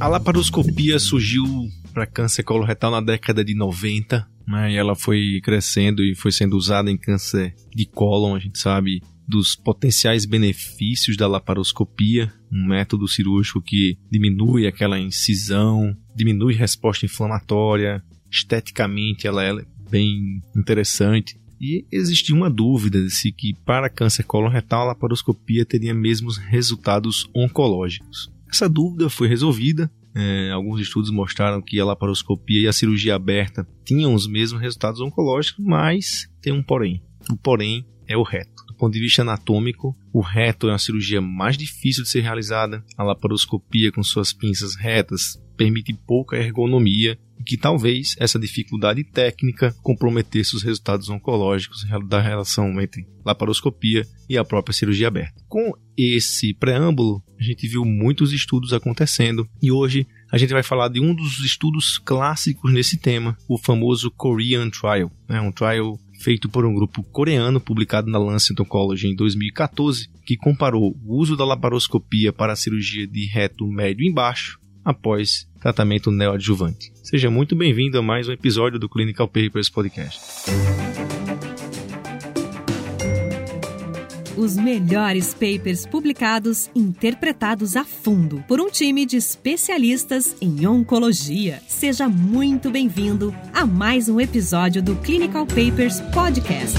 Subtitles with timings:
[0.00, 1.44] A laparoscopia surgiu
[1.92, 4.72] para câncer coloretal na década de 90, né?
[4.72, 9.02] E ela foi crescendo e foi sendo usada em câncer de cólon, a gente sabe
[9.26, 18.02] dos potenciais benefícios da laparoscopia, um método cirúrgico que diminui aquela incisão, diminui resposta inflamatória,
[18.30, 21.36] esteticamente ela é bem interessante.
[21.60, 27.28] E existia uma dúvida de se que para câncer coloretal a laparoscopia teria mesmos resultados
[27.34, 28.30] oncológicos.
[28.50, 29.90] Essa dúvida foi resolvida.
[30.14, 35.00] É, alguns estudos mostraram que a laparoscopia e a cirurgia aberta tinham os mesmos resultados
[35.00, 37.02] oncológicos, mas tem um porém.
[37.30, 41.58] O porém é o reto ponto de vista anatômico, o reto é uma cirurgia mais
[41.58, 42.82] difícil de ser realizada.
[42.96, 49.74] A laparoscopia com suas pinças retas permite pouca ergonomia e que talvez essa dificuldade técnica
[49.82, 55.42] comprometesse os resultados oncológicos da relação entre laparoscopia e a própria cirurgia aberta.
[55.48, 60.88] Com esse preâmbulo, a gente viu muitos estudos acontecendo e hoje a gente vai falar
[60.88, 65.40] de um dos estudos clássicos nesse tema, o famoso Korean Trial, né?
[65.40, 70.96] um trial feito por um grupo coreano publicado na Lancet Oncology em 2014, que comparou
[71.06, 76.92] o uso da laparoscopia para a cirurgia de reto médio embaixo após tratamento neoadjuvante.
[77.02, 80.20] Seja muito bem-vindo a mais um episódio do Clinical Papers Podcast.
[84.38, 91.60] Os melhores papers publicados, interpretados a fundo por um time de especialistas em oncologia.
[91.66, 96.78] Seja muito bem-vindo a mais um episódio do Clinical Papers Podcast.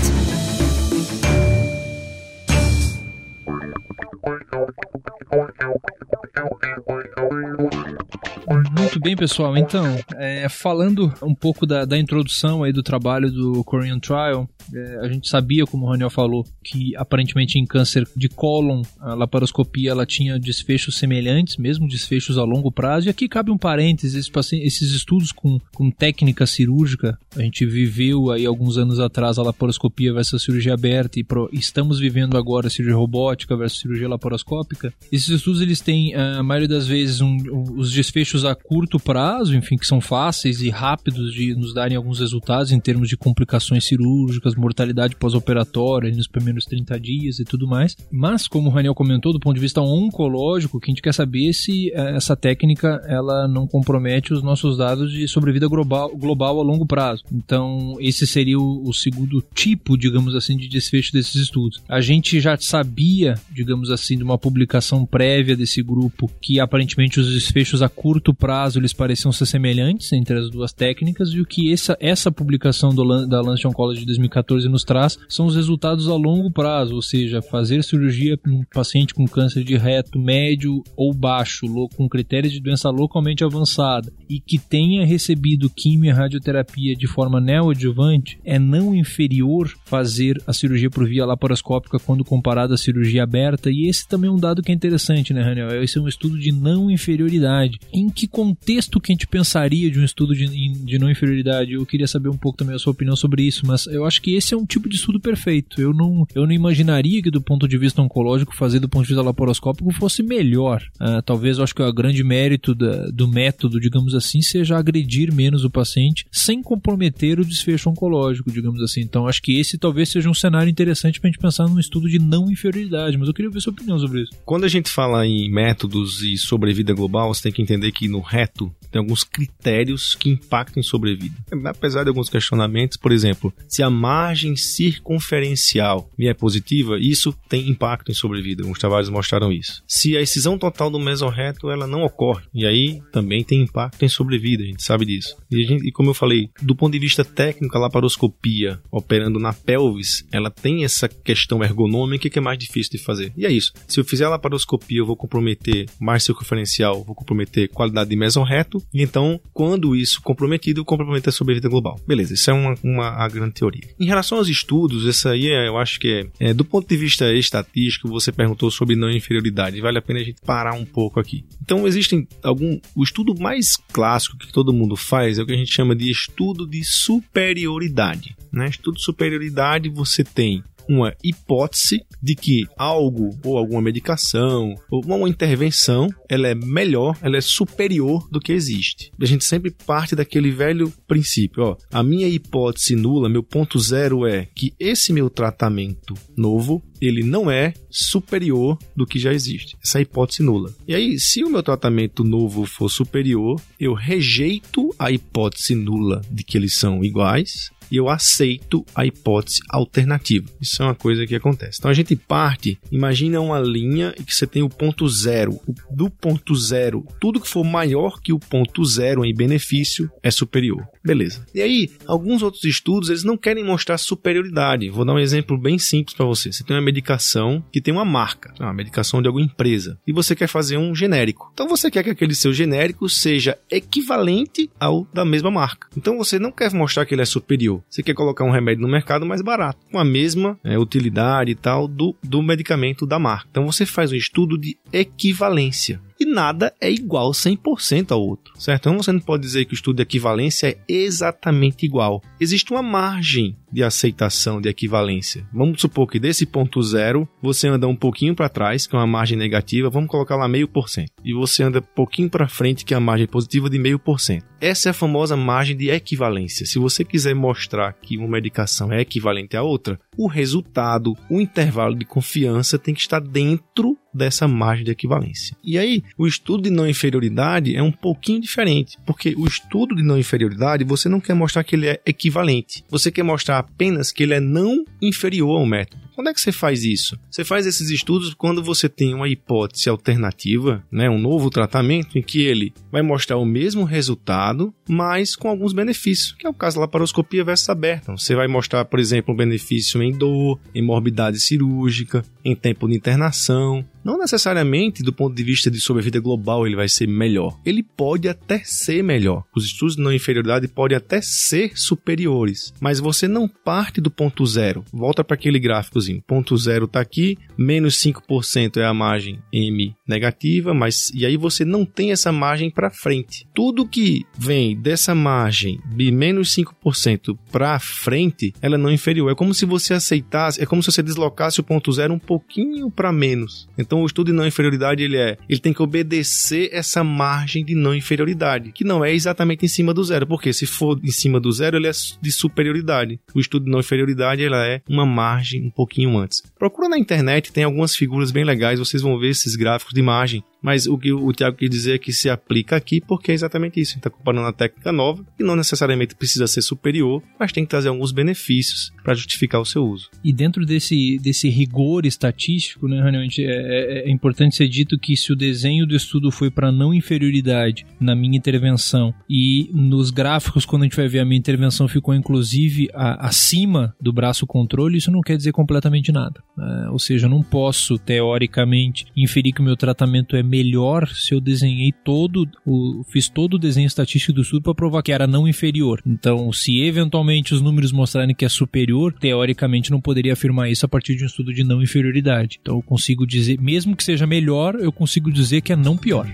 [8.77, 9.57] Muito bem, pessoal.
[9.57, 9.83] Então,
[10.15, 15.07] é, falando um pouco da, da, introdução aí do trabalho do Korean Trial, é, a
[15.07, 20.05] gente sabia, como o Raniel falou, que aparentemente em câncer de cólon a laparoscopia ela
[20.05, 23.07] tinha desfechos semelhantes, mesmo desfechos a longo prazo.
[23.07, 28.45] E aqui cabe um parênteses, esses estudos com, com técnica cirúrgica, a gente viveu aí
[28.45, 32.69] alguns anos atrás a laparoscopia versus a cirurgia aberta e pro, estamos vivendo agora a
[32.69, 34.93] cirurgia robótica versus cirurgia laparoscópica.
[35.11, 37.37] Esses estudos eles têm, a maioria das vezes, um,
[37.77, 42.19] os desfechos a curto prazo, enfim, que são fáceis e rápidos de nos darem alguns
[42.19, 47.95] resultados em termos de complicações cirúrgicas, mortalidade pós-operatória nos primeiros 30 dias e tudo mais.
[48.11, 51.13] Mas, como o Raniel comentou, do ponto de vista oncológico, o que a gente quer
[51.13, 56.15] saber é se eh, essa técnica ela não compromete os nossos dados de sobrevida global,
[56.15, 57.23] global a longo prazo.
[57.31, 61.81] Então, esse seria o, o segundo tipo, digamos assim, de desfecho desses estudos.
[61.87, 67.33] A gente já sabia, digamos assim, de uma publicação prévia desse grupo que aparentemente os
[67.33, 71.71] desfechos a curto prazo eles pareciam ser semelhantes entre as duas técnicas e o que
[71.71, 76.15] essa, essa publicação do, da Lancet Oncology de 2014 nos traz são os resultados a
[76.15, 81.13] longo prazo, ou seja, fazer cirurgia em um paciente com câncer de reto médio ou
[81.13, 87.07] baixo, com critérios de doença localmente avançada e que tenha recebido quimio e radioterapia de
[87.07, 93.23] forma neoadjuvante é não inferior fazer a cirurgia por via laparoscópica quando comparado à cirurgia
[93.23, 95.83] aberta e esse também é um dado que é interessante, né, Raniel?
[95.83, 97.79] Esse é um estudo de não inferioridade.
[97.93, 101.73] Em que contexto que a gente pensaria de um estudo de, de não inferioridade?
[101.73, 104.35] Eu queria saber um pouco também a sua opinião sobre isso, mas eu acho que
[104.39, 105.81] esse é um tipo de estudo perfeito.
[105.81, 109.09] Eu não, eu não imaginaria que do ponto de vista oncológico fazer do ponto de
[109.09, 110.81] vista laparoscópico fosse melhor.
[110.99, 115.33] Uh, talvez eu acho que o grande mérito da, do método, digamos assim, seja agredir
[115.33, 119.01] menos o paciente sem comprometer o desfecho oncológico, digamos assim.
[119.01, 122.09] Então acho que esse talvez seja um cenário interessante para a gente pensar num estudo
[122.09, 124.31] de não inferioridade, mas eu queria ver sua opinião sobre isso.
[124.45, 128.21] Quando a gente fala em métodos e sobrevida global, você tem que entender que no
[128.21, 131.35] reto tem alguns critérios que impactam em sobrevida.
[131.65, 138.11] Apesar de alguns questionamentos, por exemplo, se a margem circunferencial é positiva, isso tem impacto
[138.11, 138.63] em sobrevida.
[138.63, 139.83] Alguns trabalhos mostraram isso.
[139.87, 144.09] Se a excisão total do mesorreto ela não ocorre, e aí também tem impacto em
[144.09, 145.35] sobrevida, a gente sabe disso.
[145.51, 149.53] E, gente, e como eu falei, do ponto de vista técnico, a laparoscopia operando na
[149.53, 153.33] pelvis, ela tem essa questão ergonômica que é mais difícil de fazer.
[153.35, 153.73] E é isso.
[153.87, 158.78] Se eu fizer a laparoscopia, eu vou comprometer margem circunferencial, vou comprometer qualidade de mesorreto,
[158.93, 161.99] e então, quando isso comprometido, compromete a sobrevida global.
[162.07, 163.89] Beleza, isso é uma, uma a grande teoria.
[163.99, 166.95] Em relação aos estudos, essa aí é, eu acho que é, é, do ponto de
[166.95, 169.81] vista estatístico, você perguntou sobre não inferioridade.
[169.81, 171.43] Vale a pena a gente parar um pouco aqui.
[171.61, 172.79] Então, existem algum.
[172.95, 176.09] O estudo mais clássico que todo mundo faz é o que a gente chama de
[176.09, 178.35] estudo de superioridade.
[178.51, 178.67] Né?
[178.69, 185.29] Estudo de superioridade, você tem uma hipótese de que algo ou alguma medicação ou uma
[185.29, 189.11] intervenção ela é melhor, ela é superior do que existe.
[189.21, 194.25] A gente sempre parte daquele velho princípio, ó, a minha hipótese nula, meu ponto zero
[194.25, 199.77] é que esse meu tratamento novo ele não é superior do que já existe.
[199.81, 200.73] Essa é a hipótese nula.
[200.87, 206.43] E aí, se o meu tratamento novo for superior, eu rejeito a hipótese nula de
[206.43, 210.49] que eles são iguais e eu aceito a hipótese alternativa.
[210.61, 211.77] Isso é uma coisa que acontece.
[211.79, 215.59] Então a gente parte, imagina uma linha em que você tem o ponto zero.
[215.91, 220.85] Do ponto zero, tudo que for maior que o ponto zero em benefício é superior.
[221.03, 221.45] Beleza.
[221.53, 224.89] E aí, alguns outros estudos, eles não querem mostrar superioridade.
[224.89, 226.51] Vou dar um exemplo bem simples para você.
[226.51, 230.35] Você tem uma medicação que tem uma marca, uma medicação de alguma empresa, e você
[230.35, 231.49] quer fazer um genérico.
[231.53, 235.87] Então você quer que aquele seu genérico seja equivalente ao da mesma marca.
[235.95, 237.78] Então você não quer mostrar que ele é superior.
[237.89, 241.55] Você quer colocar um remédio no mercado mais barato, com a mesma é, utilidade e
[241.55, 243.47] tal do, do medicamento da marca.
[243.49, 248.89] Então você faz um estudo de equivalência e nada é igual 100% ao outro, certo?
[248.89, 252.21] Então você não pode dizer que o estudo de equivalência é exatamente igual.
[252.39, 255.47] Existe uma margem de aceitação de equivalência.
[255.53, 259.07] Vamos supor que desse ponto zero você anda um pouquinho para trás, que é uma
[259.07, 262.83] margem negativa, vamos colocar lá meio por cento, e você anda um pouquinho para frente,
[262.83, 264.45] que é a margem positiva de meio por cento.
[264.59, 266.65] Essa é a famosa margem de equivalência.
[266.65, 271.95] Se você quiser mostrar que uma medicação é equivalente à outra, o resultado, o intervalo
[271.95, 275.55] de confiança tem que estar dentro dessa margem de equivalência.
[275.63, 280.03] E aí, o estudo de não inferioridade é um pouquinho diferente, porque o estudo de
[280.03, 284.23] não inferioridade você não quer mostrar que ele é equivalente, você quer mostrar apenas que
[284.23, 286.09] ele é não inferior ao método.
[286.19, 287.17] Quando é que você faz isso?
[287.31, 292.21] Você faz esses estudos quando você tem uma hipótese alternativa, né, um novo tratamento em
[292.21, 296.75] que ele vai mostrar o mesmo resultado, mas com alguns benefícios, que é o caso
[296.75, 298.11] da laparoscopia versus aberta.
[298.11, 302.97] Você vai mostrar, por exemplo, um benefício em dor, em morbidade cirúrgica, em tempo de
[302.97, 307.57] internação, não necessariamente do ponto de vista de sobrevida global ele vai ser melhor.
[307.65, 309.43] Ele pode até ser melhor.
[309.55, 314.45] Os estudos de não inferioridade podem até ser superiores, mas você não parte do ponto
[314.45, 314.83] zero.
[314.91, 316.23] Volta para aquele gráficozinho.
[316.25, 321.63] Ponto zero está aqui, menos 5% é a margem M negativa, mas e aí você
[321.63, 323.47] não tem essa margem para frente.
[323.53, 329.31] Tudo que vem dessa margem de menos 5% para frente, ela não é inferior.
[329.31, 332.89] É como se você aceitasse, é como se você deslocasse o ponto zero um pouquinho
[332.89, 333.67] para menos.
[333.77, 337.75] Então o estudo de não inferioridade ele é, ele tem que obedecer essa margem de
[337.75, 341.39] não inferioridade, que não é exatamente em cima do zero, porque se for em cima
[341.39, 341.91] do zero ele é
[342.21, 343.19] de superioridade.
[343.33, 346.43] O estudo de não inferioridade ela é uma margem um pouquinho antes.
[346.57, 350.43] Procura na internet, tem algumas figuras bem legais, vocês vão ver esses gráficos de margem
[350.61, 353.79] mas o que o Tiago quer dizer é que se aplica aqui porque é exatamente
[353.79, 353.91] isso.
[353.91, 357.63] A gente está comparando a técnica nova, que não necessariamente precisa ser superior, mas tem
[357.63, 360.09] que trazer alguns benefícios para justificar o seu uso.
[360.23, 365.15] E dentro desse, desse rigor estatístico, né, realmente é, é, é importante ser dito que
[365.15, 370.65] se o desenho do estudo foi para não inferioridade na minha intervenção e nos gráficos,
[370.65, 374.97] quando a gente vai ver a minha intervenção ficou inclusive a, acima do braço controle,
[374.97, 376.41] isso não quer dizer completamente nada.
[376.57, 381.33] É, ou seja, eu não posso, teoricamente, inferir que o meu tratamento é melhor se
[381.33, 385.27] eu desenhei todo, o, fiz todo o desenho estatístico do estudo para provar que era
[385.27, 386.01] não inferior.
[386.05, 390.89] Então, se eventualmente os números mostrarem que é superior, teoricamente não poderia afirmar isso a
[390.89, 392.59] partir de um estudo de não inferioridade.
[392.61, 396.27] Então, eu consigo dizer, mesmo que seja melhor, eu consigo dizer que é não pior.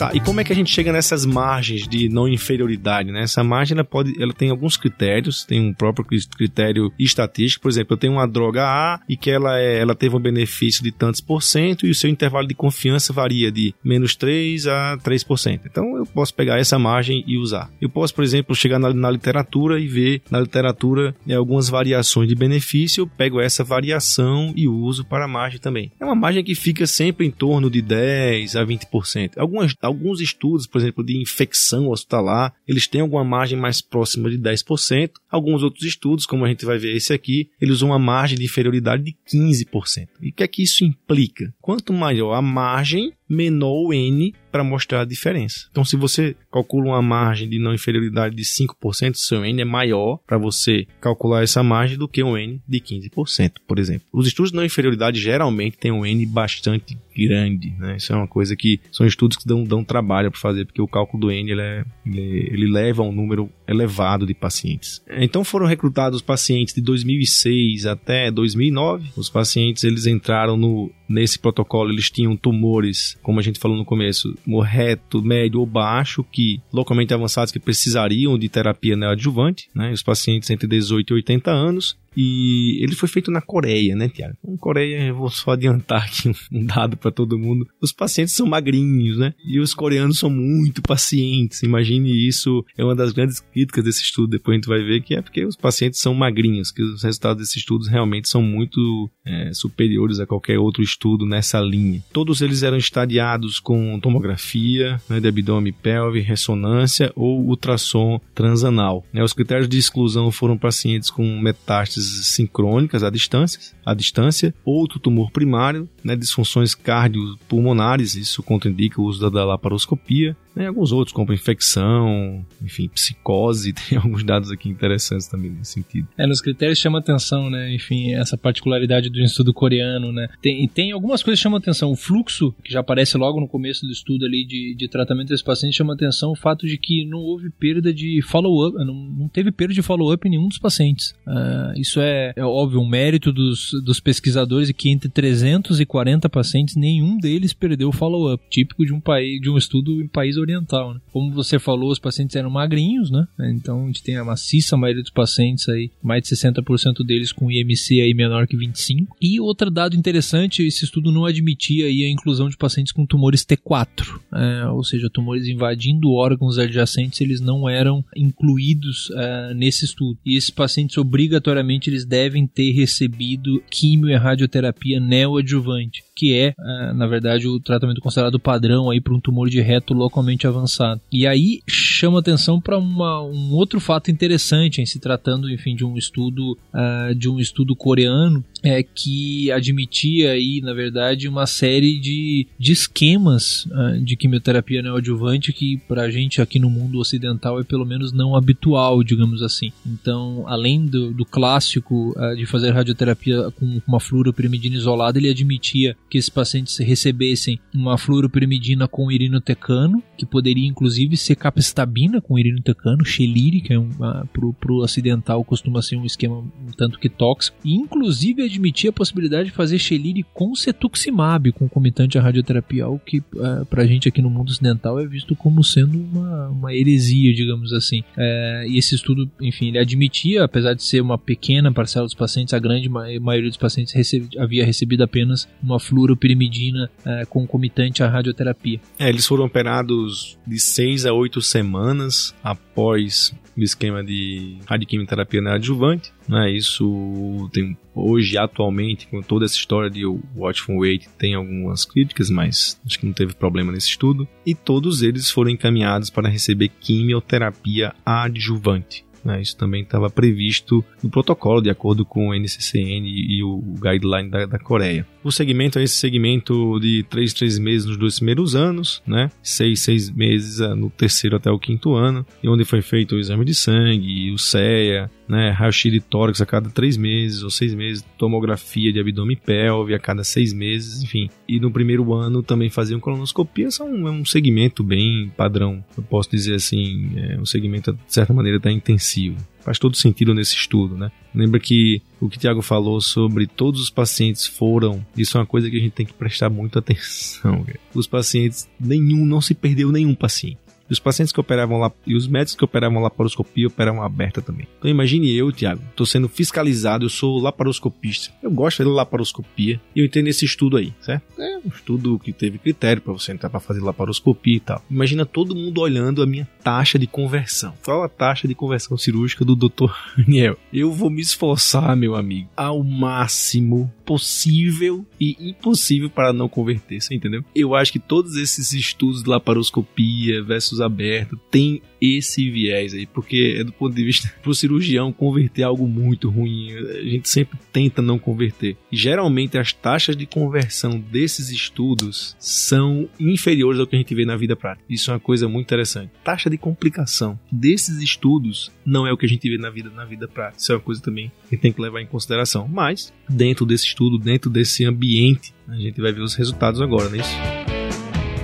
[0.00, 3.24] Tá, e como é que a gente chega nessas margens de não inferioridade, né?
[3.24, 7.92] Essa margem ela pode, ela tem alguns critérios, tem um próprio critério estatístico, por exemplo,
[7.92, 11.20] eu tenho uma droga A e que ela, é, ela teve um benefício de tantos
[11.20, 15.60] por cento e o seu intervalo de confiança varia de menos 3 a 3%.
[15.66, 17.70] Então eu posso pegar essa margem e usar.
[17.78, 22.26] Eu posso, por exemplo, chegar na, na literatura e ver na literatura né, algumas variações
[22.26, 25.92] de benefício, eu pego essa variação e uso para a margem também.
[26.00, 29.32] É uma margem que fica sempre em torno de 10 a 20%.
[29.36, 34.38] Algumas alguns estudos, por exemplo, de infecção hospitalar, eles têm alguma margem mais próxima de
[34.38, 35.10] 10%.
[35.30, 38.44] Alguns outros estudos, como a gente vai ver esse aqui, eles usam uma margem de
[38.44, 40.08] inferioridade de 15%.
[40.22, 41.52] E o que é que isso implica?
[41.60, 45.68] Quanto maior a margem, menor o N para mostrar a diferença.
[45.70, 50.18] Então, se você calcula uma margem de não inferioridade de 5%, seu N é maior
[50.26, 54.08] para você calcular essa margem do que um N de 15%, por exemplo.
[54.12, 57.96] Os estudos de não inferioridade geralmente têm um N bastante grande, né?
[57.96, 60.88] Isso é uma coisa que são estudos que dão, dão trabalho para fazer, porque o
[60.88, 65.02] cálculo do N ele, é, ele, ele leva a um número elevado de pacientes.
[65.08, 69.10] Então foram recrutados pacientes de 2006 até 2009.
[69.16, 73.84] Os pacientes eles entraram no nesse protocolo eles tinham tumores, como a gente falou no
[73.84, 79.90] começo, reto, médio ou baixo, que localmente avançados que precisariam de terapia neoadjuvante, né?
[79.92, 84.36] Os pacientes entre 18 e 80 anos, e ele foi feito na Coreia, né, Tiago?
[84.46, 87.66] Em Coreia, eu vou só adiantar aqui um dado para todo mundo.
[87.80, 89.34] Os pacientes são magrinhos, né?
[89.44, 91.62] E os coreanos são muito pacientes.
[91.62, 94.30] Imagine isso, é uma das grandes críticas desse estudo.
[94.30, 97.42] Depois a gente vai ver que é porque os pacientes são magrinhos, que os resultados
[97.42, 102.02] desses estudos realmente são muito é, superiores a qualquer outro estudo nessa linha.
[102.12, 109.04] Todos eles eram estadiados com tomografia né, de abdômen pelve, ressonância ou ultrassom transanal.
[109.12, 109.22] Né?
[109.22, 115.30] Os critérios de exclusão foram pacientes com metástases sincrônicas à distância, à distância, outro tumor
[115.30, 122.44] primário, né, disfunções cardiopulmonares, isso contraindica o uso da laparoscopia, né, alguns outros, como infecção,
[122.62, 126.08] enfim, psicose, tem alguns dados aqui interessantes também nesse sentido.
[126.16, 130.92] É, nos critérios chama atenção, né, enfim, essa particularidade do estudo coreano, né, tem, tem
[130.92, 134.24] algumas coisas que chamam atenção, o fluxo, que já aparece logo no começo do estudo
[134.24, 137.92] ali de, de tratamento desse paciente, chama atenção o fato de que não houve perda
[137.92, 141.14] de follow-up, não, não teve perda de follow-up em nenhum dos pacientes.
[141.26, 146.76] Uh, isso é, é óbvio, um mérito dos, dos pesquisadores e que entre 340 pacientes,
[146.76, 150.94] nenhum deles perdeu follow-up, típico de um país, de um estudo em país oriental.
[150.94, 151.00] Né?
[151.12, 153.26] Como você falou, os pacientes eram magrinhos, né?
[153.40, 157.50] Então a gente tem a maciça maioria dos pacientes aí, mais de 60% deles com
[157.50, 159.16] IMC aí menor que 25.
[159.20, 163.44] E outro dado interessante, esse estudo não admitia aí a inclusão de pacientes com tumores
[163.44, 170.18] T4, é, ou seja, tumores invadindo órgãos adjacentes, eles não eram incluídos é, nesse estudo.
[170.24, 176.92] E esses pacientes obrigatoriamente eles devem ter recebido quimio e radioterapia neoadjuvante que é, é,
[176.92, 181.00] na verdade, o tratamento considerado padrão aí para um tumor de reto localmente avançado.
[181.10, 185.96] E aí chama atenção para um outro fato interessante em se tratando, enfim, de um
[185.96, 192.46] estudo uh, de um estudo coreano é que admitia aí, na verdade, uma série de,
[192.58, 197.64] de esquemas uh, de quimioterapia neoadjuvante que para a gente aqui no mundo ocidental é
[197.64, 199.72] pelo menos não habitual, digamos assim.
[199.86, 205.96] Então, além do, do clássico uh, de fazer radioterapia com uma fluoropirimidina isolada, ele admitia
[206.10, 213.04] que esses pacientes recebessem uma fluoropirimidina com irinotecano, que poderia inclusive ser capestabina com irinotecano,
[213.04, 217.08] xelire, que é um, uh, pro, pro ocidental costuma ser um esquema um tanto que
[217.08, 223.00] tóxico, e inclusive admitia a possibilidade de fazer xelire com cetuximab, concomitante à radioterapia, algo
[223.04, 227.32] que uh, pra gente aqui no mundo ocidental é visto como sendo uma, uma heresia,
[227.32, 228.00] digamos assim.
[228.16, 232.52] Uh, e esse estudo, enfim, ele admitia, apesar de ser uma pequena parcela dos pacientes,
[232.52, 233.94] a grande maioria dos pacientes
[234.36, 238.80] havia recebido apenas uma fluoropirimidina fluoropirimidina é, concomitante à radioterapia.
[238.98, 246.12] É, eles foram operados de 6 a 8 semanas após o esquema de radioquimioterapia neoadjuvante.
[246.26, 246.52] Né?
[246.52, 250.04] Isso tem hoje, atualmente, com toda essa história de
[250.34, 254.26] Watchful Wait, tem algumas críticas, mas acho que não teve problema nesse estudo.
[254.46, 259.04] E todos eles foram encaminhados para receber quimioterapia adjuvante.
[259.24, 259.42] Né?
[259.42, 264.46] Isso também estava previsto no protocolo, de acordo com o NCCN e o guideline da,
[264.46, 265.06] da Coreia.
[265.22, 269.30] O segmento é esse segmento de 3, 3 meses nos dois primeiros anos, né?
[269.42, 273.44] 6, 6 meses no terceiro até o quinto ano, e onde foi feito o exame
[273.44, 275.50] de sangue, o CEA, né?
[275.50, 279.94] Raio-X de tórax a cada 3 meses ou 6 meses, tomografia de abdômen e pelve
[279.94, 281.30] a cada 6 meses, enfim.
[281.48, 286.28] E no primeiro ano também faziam colonoscopia, são é um segmento bem padrão, eu posso
[286.28, 289.36] dizer assim, é um segmento de certa maneira até intensivo.
[289.60, 291.12] Faz todo sentido nesse estudo, né?
[291.32, 295.46] Lembra que o que o Tiago falou sobre todos os pacientes foram, isso é uma
[295.46, 297.64] coisa que a gente tem que prestar muita atenção.
[297.94, 300.58] Os pacientes, nenhum, não se perdeu nenhum paciente.
[300.90, 304.66] E os pacientes que operavam lá, e os médicos que operavam laparoscopia operavam aberta também.
[304.78, 308.34] Então imagine eu, Tiago, estou sendo fiscalizado, eu sou laparoscopista.
[308.42, 311.22] Eu gosto de laparoscopia e eu entendo esse estudo aí, certo?
[311.38, 314.82] É um estudo que teve critério para você entrar para fazer laparoscopia e tal.
[314.90, 317.74] Imagina todo mundo olhando a minha taxa de conversão.
[317.84, 319.92] Qual a taxa de conversão cirúrgica do Dr.
[320.16, 320.56] Daniel?
[320.72, 327.14] Eu vou me esforçar, meu amigo, ao máximo possível e impossível para não converter, você
[327.14, 327.44] entendeu?
[327.54, 333.56] Eu acho que todos esses estudos de laparoscopia versus aberto tem esse viés aí, porque
[333.58, 338.00] é do ponto de vista pro cirurgião converter algo muito ruim, a gente sempre tenta
[338.00, 338.76] não converter.
[338.90, 344.36] Geralmente as taxas de conversão desses estudos são inferiores ao que a gente vê na
[344.36, 344.84] vida prática.
[344.88, 346.10] Isso é uma coisa muito interessante.
[346.24, 350.04] Taxa de complicação desses estudos não é o que a gente vê na vida na
[350.04, 350.60] vida prática.
[350.60, 352.68] Isso é uma coisa também que tem que levar em consideração.
[352.68, 357.20] Mas dentro desse estudo, dentro desse ambiente, a gente vai ver os resultados agora, é
[357.20, 357.36] isso?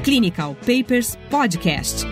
[0.05, 2.07] Clinical Papers Podcast.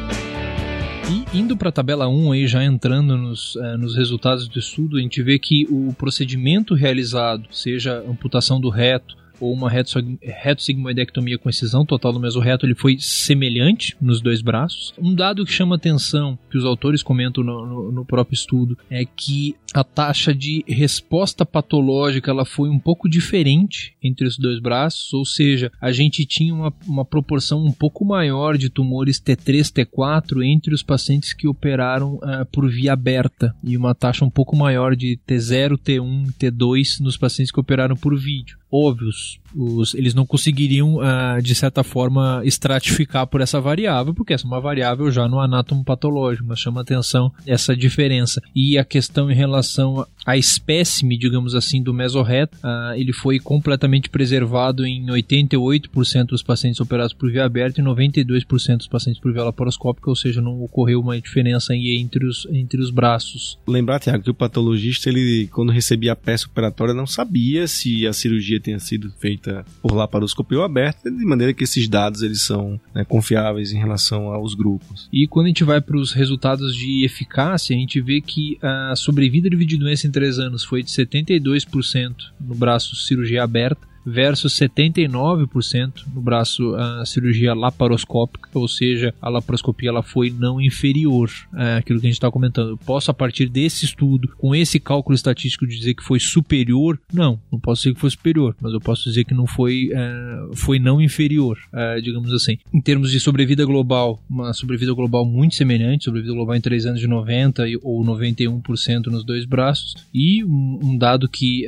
[1.10, 4.96] E indo para a tabela 1, aí, já entrando nos, eh, nos resultados do estudo,
[4.96, 11.48] a gente vê que o procedimento realizado, seja amputação do reto, ou uma retossigmoidectomia com
[11.48, 14.92] excisão total do mesorreto, ele foi semelhante nos dois braços.
[14.98, 19.04] Um dado que chama atenção, que os autores comentam no, no, no próprio estudo, é
[19.04, 25.12] que a taxa de resposta patológica ela foi um pouco diferente entre os dois braços,
[25.12, 30.44] ou seja, a gente tinha uma, uma proporção um pouco maior de tumores T3, T4
[30.44, 34.94] entre os pacientes que operaram uh, por via aberta e uma taxa um pouco maior
[34.94, 39.38] de T0, T1, T2 nos pacientes que operaram por vídeo óbvios.
[39.54, 44.48] Os, eles não conseguiriam, uh, de certa forma, estratificar por essa variável, porque essa é
[44.48, 48.42] uma variável já no anátomo patológico, mas chama atenção essa diferença.
[48.54, 54.08] E a questão em relação à espécime, digamos assim, do mesorreto, uh, ele foi completamente
[54.08, 59.44] preservado em 88% dos pacientes operados por via aberta e 92% dos pacientes por via
[59.44, 63.58] laparoscópica, ou seja, não ocorreu uma diferença entre os, entre os braços.
[63.66, 68.12] Lembrar, Tiago, que o patologista, ele, quando recebia a peça operatória, não sabia se a
[68.12, 69.43] cirurgia tenha sido feita
[69.82, 74.54] por laparoscopia aberta, de maneira que esses dados eles são né, confiáveis em relação aos
[74.54, 75.08] grupos.
[75.12, 78.94] E quando a gente vai para os resultados de eficácia, a gente vê que a
[78.96, 86.04] sobrevida de doença em 3 anos foi de 72% no braço cirurgia aberta, versus 79%
[86.14, 91.30] no braço a cirurgia laparoscópica, ou seja, a laparoscopia ela foi não inferior
[91.78, 92.70] àquilo que a gente está comentando.
[92.70, 96.98] Eu posso a partir desse estudo, com esse cálculo estatístico dizer que foi superior?
[97.12, 100.56] Não, não posso dizer que foi superior, mas eu posso dizer que não foi uh,
[100.56, 102.58] foi não inferior, uh, digamos assim.
[102.72, 107.00] Em termos de sobrevida global, uma sobrevida global muito semelhante, sobrevida global em 3 anos
[107.00, 111.66] de 90 ou 91% nos dois braços e um, um dado que,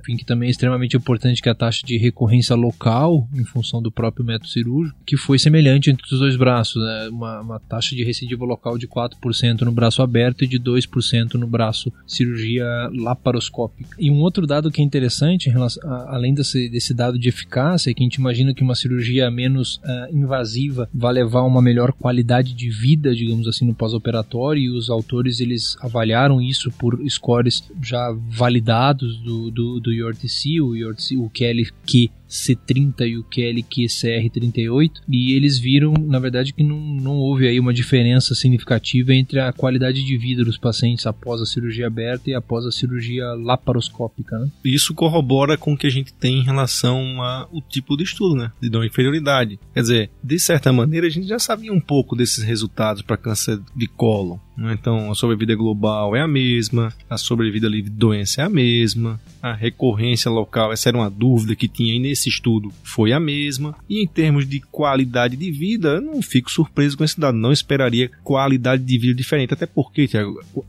[0.00, 3.90] enfim, que também é extremamente importante que a taxa de recorrência local, em função do
[3.90, 7.08] próprio método cirúrgico, que foi semelhante entre os dois braços, né?
[7.10, 11.46] uma, uma taxa de recidiva local de 4% no braço aberto e de 2% no
[11.46, 13.96] braço cirurgia laparoscópica.
[13.98, 17.90] E um outro dado que é interessante, relação, a, além desse, desse, dado de eficácia,
[17.90, 21.62] é que a gente imagina que uma cirurgia menos uh, invasiva vai levar a uma
[21.62, 26.98] melhor qualidade de vida, digamos assim, no pós-operatório, e os autores eles avaliaram isso por
[27.08, 31.52] scores já validados do, do, do URTC, o URTC, o que é
[31.86, 37.46] que C30 e o QLQ CR38 e eles viram, na verdade, que não, não houve
[37.46, 42.28] aí uma diferença significativa entre a qualidade de vida dos pacientes após a cirurgia aberta
[42.30, 44.38] e após a cirurgia laparoscópica.
[44.38, 44.50] Né?
[44.64, 48.50] Isso corrobora com o que a gente tem em relação ao tipo de estudo, né?
[48.60, 49.58] De não inferioridade.
[49.72, 53.60] Quer dizer, de certa maneira, a gente já sabia um pouco desses resultados para câncer
[53.76, 54.38] de cólon.
[54.56, 54.76] Né?
[54.78, 59.20] Então, a sobrevida global é a mesma, a sobrevida livre de doença é a mesma,
[59.42, 63.76] a recorrência local, essa era uma dúvida que tinha aí nesse estudo, foi a mesma.
[63.88, 67.52] E em termos de qualidade de vida, eu não fico surpreso com esse dado, não
[67.52, 69.52] esperaria qualidade de vida diferente.
[69.52, 70.08] Até porque,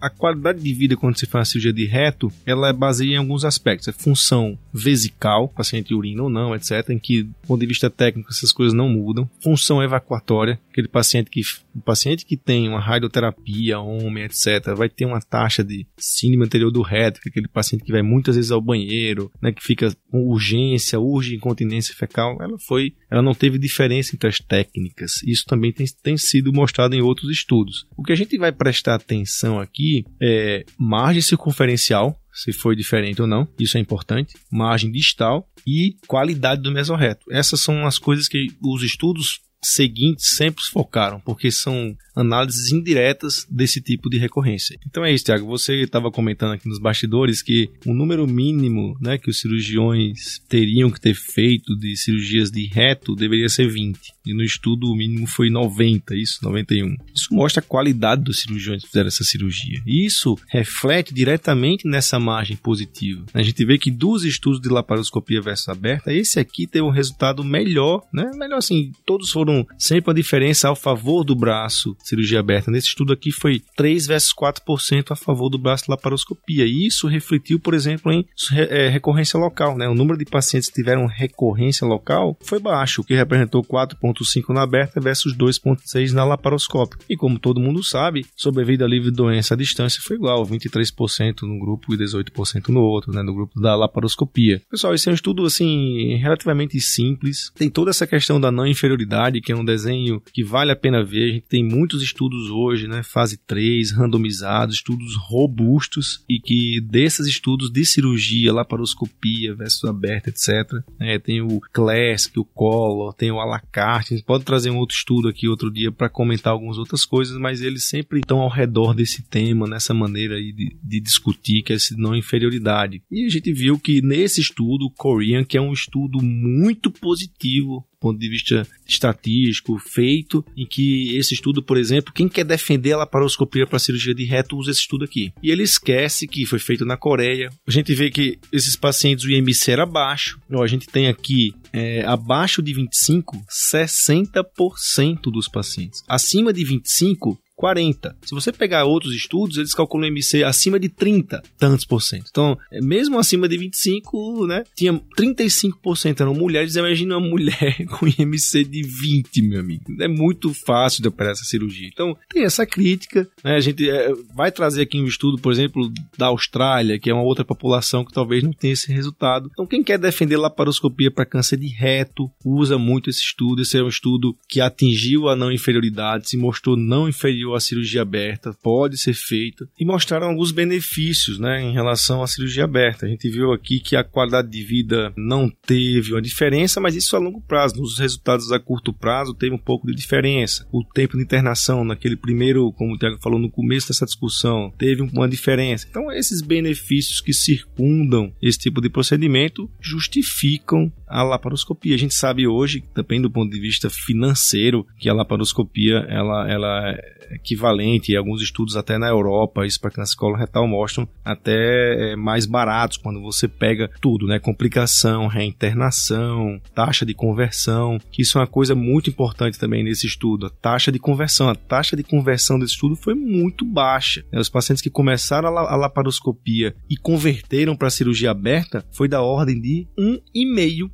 [0.01, 3.45] a qualidade de vida quando se faz cirurgia de reto, ela é baseada em alguns
[3.45, 3.87] aspectos.
[3.87, 6.89] É função vesical, paciente urina ou não, etc.
[6.89, 9.29] Em que, do ponto de vista técnico, essas coisas não mudam.
[9.41, 11.41] Função evacuatória, aquele paciente que,
[11.75, 16.71] o paciente que tem uma radioterapia, homem, etc., vai ter uma taxa de síndrome anterior
[16.71, 20.99] do reto, aquele paciente que vai muitas vezes ao banheiro, né, que fica com urgência,
[20.99, 25.21] urge incontinência fecal, ela foi, ela não teve diferença entre as técnicas.
[25.25, 27.85] Isso também tem, tem sido mostrado em outros estudos.
[27.97, 33.27] O que a gente vai prestar atenção aqui é margem circunferencial, se foi diferente ou
[33.27, 37.25] não, isso é importante, margem distal e qualidade do mesorreto.
[37.31, 43.81] Essas são as coisas que os estudos seguintes sempre focaram, porque são análises indiretas desse
[43.81, 44.77] tipo de recorrência.
[44.87, 45.45] Então é isso, Tiago.
[45.47, 50.89] Você estava comentando aqui nos bastidores que o número mínimo né, que os cirurgiões teriam
[50.89, 53.99] que ter feito de cirurgias de reto deveria ser 20.
[54.25, 56.95] E no estudo o mínimo foi 90, isso, 91.
[57.13, 59.81] Isso mostra a qualidade dos cirurgiões que fizeram essa cirurgia.
[59.85, 63.25] E isso reflete diretamente nessa margem positiva.
[63.33, 67.43] A gente vê que dos estudos de laparoscopia versus aberta, esse aqui teve um resultado
[67.43, 68.31] melhor, né?
[68.35, 72.71] Melhor assim, todos foram sempre uma diferença ao favor do braço cirurgia aberta.
[72.71, 76.65] Nesse estudo aqui foi 3 versus 4% a favor do braço laparoscopia.
[76.65, 79.77] E isso refletiu, por exemplo, em é, recorrência local.
[79.77, 79.87] Né?
[79.87, 84.63] O número de pacientes que tiveram recorrência local foi baixo, o que representou 4,5% na
[84.63, 87.03] aberta versus 2,6% na laparoscópica.
[87.09, 91.59] E como todo mundo sabe, sobrevida livre de doença à distância foi igual, 23% no
[91.59, 93.23] grupo e 18% no outro, né?
[93.23, 94.61] no grupo da laparoscopia.
[94.69, 97.51] Pessoal, esse é um estudo assim relativamente simples.
[97.55, 101.03] Tem toda essa questão da não inferioridade, que é um desenho que vale a pena
[101.03, 101.23] ver.
[101.23, 106.81] A gente tem muito muitos estudos hoje, né, fase 3, randomizados, estudos robustos e que
[106.81, 110.83] desses estudos de cirurgia, laparoscopia versus aberta, etc.
[110.99, 114.13] É, tem o Classic, o Collor, tem o Alacarte.
[114.13, 117.37] A gente pode trazer um outro estudo aqui outro dia para comentar algumas outras coisas,
[117.37, 121.73] mas eles sempre estão ao redor desse tema, nessa maneira aí de, de discutir que
[121.73, 123.01] é essa não inferioridade.
[123.09, 127.85] E a gente viu que nesse estudo, o Korean, que é um estudo muito positivo
[128.05, 132.97] ponto de vista estatístico feito, em que esse estudo, por exemplo, quem quer defender a
[132.97, 135.33] laparoscopia para cirurgia de reto usa esse estudo aqui.
[135.41, 137.49] E ele esquece que foi feito na Coreia.
[137.65, 140.39] A gente vê que esses pacientes o IMC era baixo.
[140.51, 146.03] Ó, a gente tem aqui é, abaixo de 25, 60% dos pacientes.
[146.07, 148.15] Acima de 25, 40.
[148.23, 152.27] Se você pegar outros estudos, eles calculam MC acima de 30 tantos por cento.
[152.29, 156.75] Então, é, mesmo acima de 25, né, tinha 35% eram mulheres.
[156.75, 159.83] Imagina uma mulher com IMC de 20, meu amigo.
[160.01, 161.89] É muito fácil de operar essa cirurgia.
[161.91, 163.55] Então, tem essa crítica, né?
[163.55, 167.23] A gente é, vai trazer aqui um estudo, por exemplo, da Austrália, que é uma
[167.23, 169.49] outra população que talvez não tenha esse resultado.
[169.53, 173.61] Então, quem quer defender laparoscopia para câncer de reto, usa muito esse estudo.
[173.61, 178.01] Esse é um estudo que atingiu a não inferioridade, se mostrou não inferior a cirurgia
[178.01, 183.05] aberta, pode ser feita, e mostraram alguns benefícios né, em relação à cirurgia aberta.
[183.05, 187.15] A gente viu aqui que a qualidade de vida não teve uma diferença, mas isso
[187.15, 187.75] a longo prazo.
[187.75, 190.67] Nos resultados a curto prazo teve um pouco de diferença.
[190.71, 195.01] O tempo de internação, naquele primeiro, como o Tiago falou no começo dessa discussão, teve
[195.01, 195.87] uma diferença.
[195.89, 201.95] Então, esses benefícios que circundam esse tipo de procedimento justificam a laparoscopia.
[201.95, 206.89] A gente sabe hoje, também do ponto de vista financeiro, que a laparoscopia ela, ela
[206.89, 212.15] é equivalente, e alguns estudos até na Europa, isso para câncer retal mostram até é,
[212.15, 214.39] mais baratos quando você pega tudo, né?
[214.39, 220.45] Complicação, reinternação, taxa de conversão, que isso é uma coisa muito importante também nesse estudo.
[220.45, 224.23] A taxa de conversão, a taxa de conversão desse estudo foi muito baixa.
[224.31, 224.39] Né?
[224.39, 229.59] Os pacientes que começaram a, a laparoscopia e converteram para cirurgia aberta foi da ordem
[229.59, 230.91] de 1,5%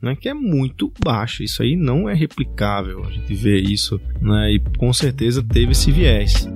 [0.00, 1.42] né, que é muito baixo.
[1.42, 3.04] Isso aí não é replicável.
[3.04, 6.48] A gente vê isso né, e com certeza teve esse viés.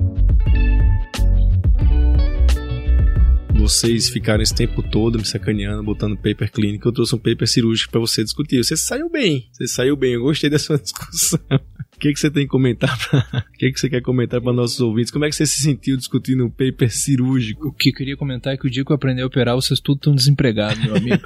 [3.54, 6.88] Vocês ficaram esse tempo todo me sacaneando, botando paper clínico.
[6.88, 8.56] Eu trouxe um paper cirúrgico para você discutir.
[8.56, 9.48] Você saiu bem.
[9.52, 10.14] Você saiu bem.
[10.14, 11.38] Eu gostei da sua discussão
[12.02, 12.98] que, que você tem que comentar?
[13.32, 15.12] O que, que você quer comentar para nossos ouvintes?
[15.12, 17.68] Como é que você se sentiu discutindo um paper cirúrgico?
[17.68, 19.78] O que eu queria comentar é que o dia que eu aprender a operar, vocês
[19.78, 21.22] tudo estão desempregados, meu amigo.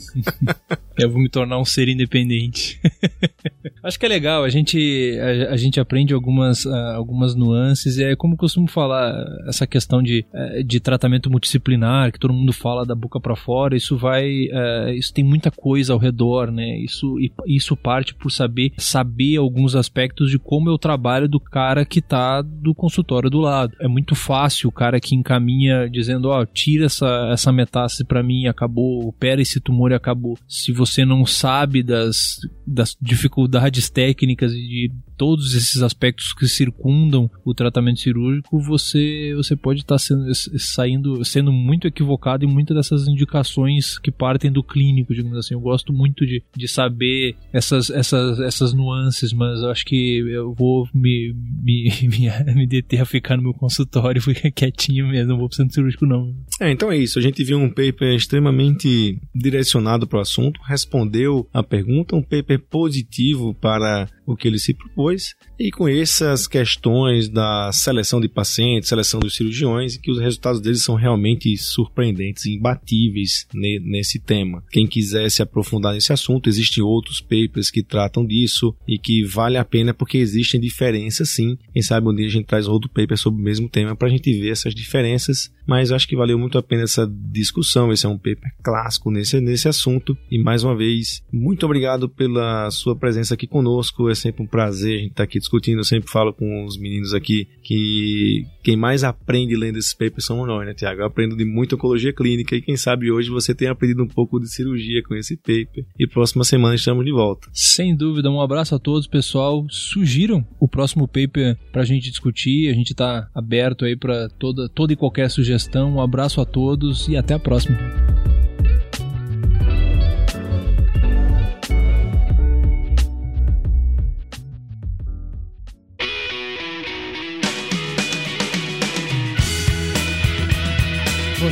[0.98, 2.80] eu vou me tornar um ser independente.
[3.84, 8.16] Acho que é legal, a gente, a, a gente aprende algumas, uh, algumas nuances, é
[8.16, 12.86] como eu costumo falar, essa questão de, uh, de tratamento multidisciplinar, que todo mundo fala
[12.86, 16.78] da boca para fora, isso vai, uh, isso tem muita coisa ao redor, né?
[16.78, 21.84] Isso, isso parte por saber, saber alguns aspectos aspectos de como eu trabalho do cara
[21.84, 23.76] que tá do consultório do lado.
[23.80, 28.22] É muito fácil o cara que encaminha dizendo, ó, oh, tira essa, essa metástase para
[28.22, 30.38] mim, acabou, opera esse tumor e acabou.
[30.48, 37.30] Se você não sabe das, das dificuldades técnicas e de todos esses aspectos que circundam
[37.44, 42.74] o tratamento cirúrgico, você, você pode estar tá sendo, saindo, sendo muito equivocado em muitas
[42.74, 45.52] dessas indicações que partem do clínico, digamos assim.
[45.52, 50.88] Eu gosto muito de, de saber essas, essas, essas nuances, mas acho que eu vou
[50.94, 55.48] me, me, me, me deter a ficar no meu consultório, ficar quietinho mesmo, não vou
[55.48, 56.34] pro centro cirúrgico não.
[56.58, 57.18] É, então é isso.
[57.18, 62.58] A gente viu um paper extremamente direcionado para o assunto, respondeu a pergunta, um paper
[62.70, 68.88] positivo para o que ele se propôs, e com essas questões da seleção de pacientes,
[68.88, 74.62] seleção dos cirurgiões, que os resultados deles são realmente surpreendentes imbatíveis nesse tema.
[74.70, 79.58] Quem quiser se aprofundar nesse assunto, existem outros papers que tratam disso e que vale
[79.58, 81.58] a pena porque existem diferenças sim.
[81.72, 84.10] Quem sabe um dia a gente traz outro paper sobre o mesmo tema para a
[84.10, 87.92] gente ver essas diferenças, mas acho que valeu muito a pena essa discussão.
[87.92, 90.16] Esse é um paper clássico nesse, nesse assunto.
[90.30, 94.08] E mais uma vez, muito obrigado pela sua presença aqui conosco.
[94.20, 95.78] Sempre um prazer a gente estar tá aqui discutindo.
[95.78, 100.46] Eu sempre falo com os meninos aqui que quem mais aprende lendo esses papers somos
[100.46, 101.00] nós, né, Tiago?
[101.00, 104.38] Eu aprendo de muita oncologia clínica e quem sabe hoje você tem aprendido um pouco
[104.38, 105.84] de cirurgia com esse paper.
[105.98, 107.48] E próxima semana estamos de volta.
[107.52, 109.66] Sem dúvida, um abraço a todos, pessoal.
[109.70, 112.70] Sugiram o próximo paper para a gente discutir.
[112.70, 115.96] A gente está aberto aí para toda, toda e qualquer sugestão.
[115.96, 117.78] Um abraço a todos e até a próxima.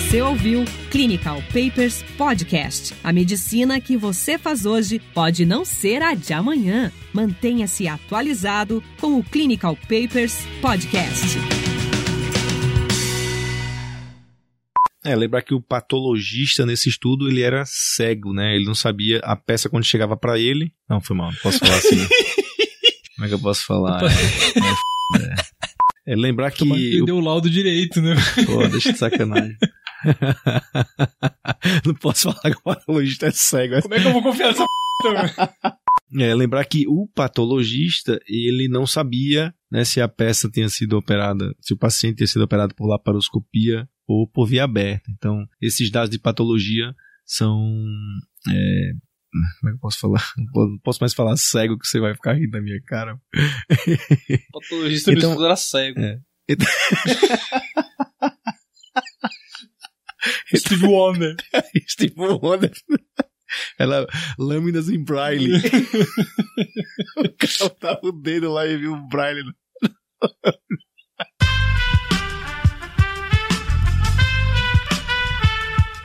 [0.08, 2.94] Você ouviu Clinical Papers Podcast.
[3.04, 6.90] A medicina que você faz hoje pode não ser a de amanhã.
[7.12, 11.36] Mantenha-se atualizado com o Clinical Papers Podcast.
[15.04, 18.56] É, lembrar que o patologista nesse estudo ele era cego, né?
[18.56, 20.72] Ele não sabia a peça quando chegava para ele.
[20.88, 21.98] Não, foi mal, não posso falar assim.
[23.14, 24.02] Como é que eu posso falar?
[24.04, 24.06] É,
[26.10, 26.64] é, é lembrar que.
[26.64, 27.04] Ele o...
[27.04, 28.16] deu o laudo direito, né?
[28.46, 29.54] Pô, deixa de sacanagem.
[31.84, 33.82] não posso falar que o patologista é cego.
[33.82, 34.64] Como é que eu vou confiar nessa
[36.10, 36.22] p...
[36.22, 41.54] É, lembrar que o patologista, ele não sabia né, se a peça tinha sido operada,
[41.60, 45.10] se o paciente tinha sido operado por laparoscopia ou por via aberta.
[45.10, 46.94] Então, esses dados de patologia
[47.26, 47.60] são.
[48.48, 48.92] É,
[49.60, 50.24] como é que eu posso falar?
[50.38, 53.20] Não posso mais falar cego que você vai ficar rindo da minha cara.
[54.50, 56.00] Patologista então, no era cego.
[56.00, 56.18] É.
[56.48, 56.66] Então...
[60.56, 61.36] Steve Wonder.
[61.88, 62.72] Steve Wonder.
[63.78, 64.06] Ela,
[64.38, 65.56] lâminas em braille.
[67.16, 69.42] o cara tava o dedo lá e viu o braille.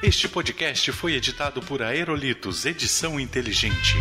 [0.02, 3.96] Este podcast foi editado por Aerolitos Edição Inteligente.